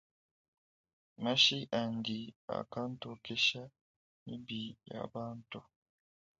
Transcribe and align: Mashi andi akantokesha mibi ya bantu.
Mashi 1.23 1.57
andi 1.81 2.19
akantokesha 2.59 3.61
mibi 4.25 4.61
ya 4.91 5.01
bantu. 5.13 5.59